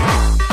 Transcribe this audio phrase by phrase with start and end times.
[0.00, 0.49] ¡Mmm!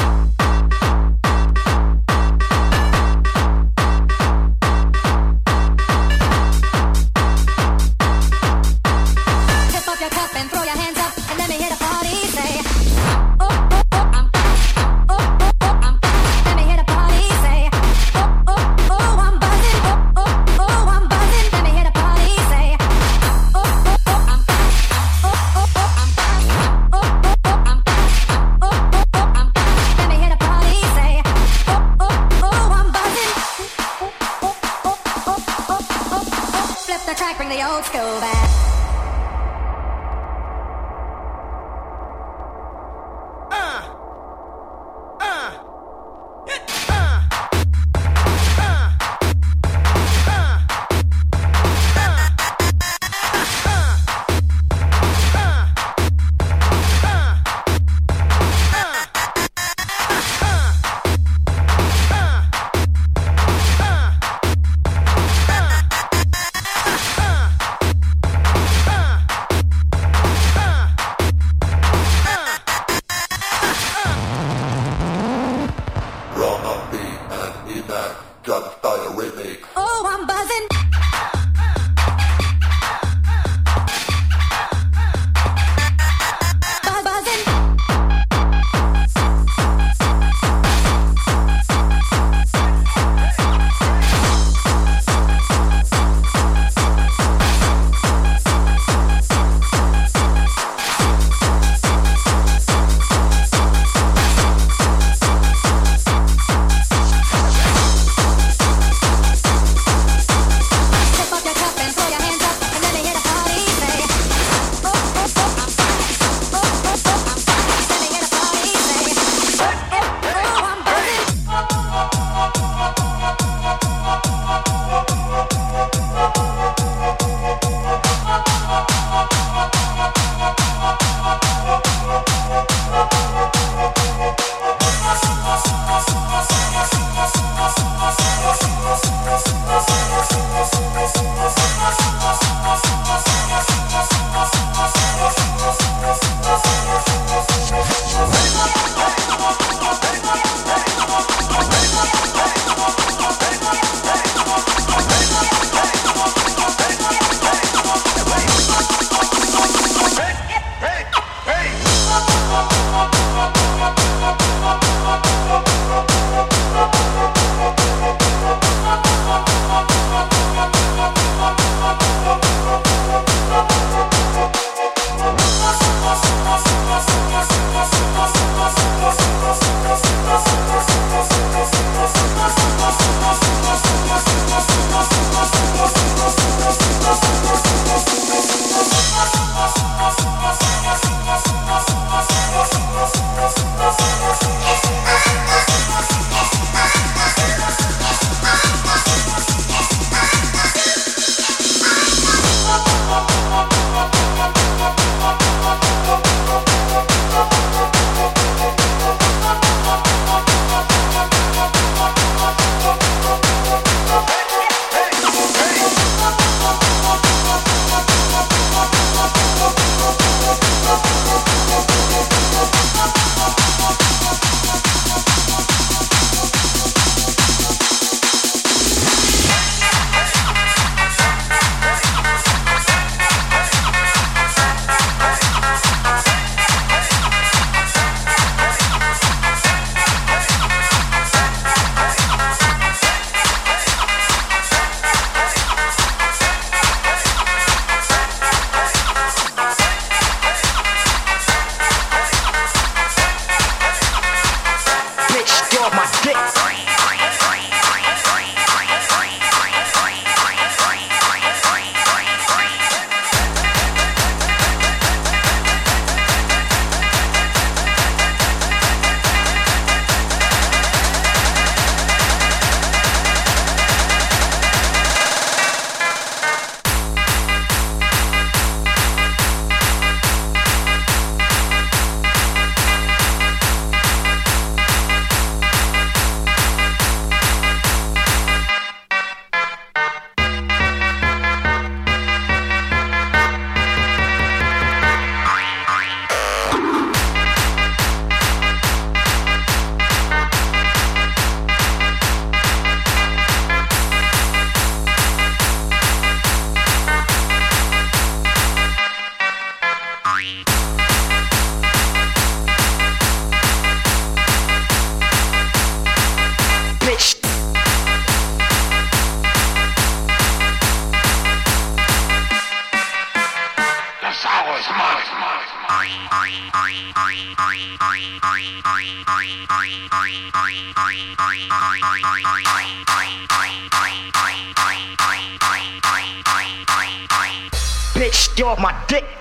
[338.58, 339.38] You're my dick.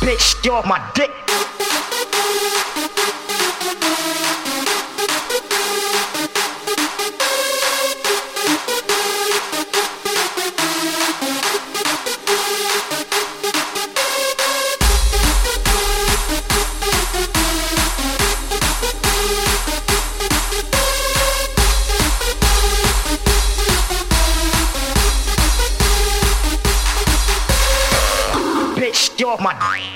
[0.00, 1.45] Bitch, you're my dick.
[29.26, 29.95] Bitch, you're my bitch.